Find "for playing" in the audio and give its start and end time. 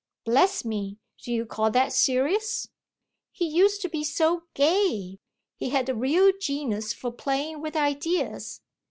6.91-7.61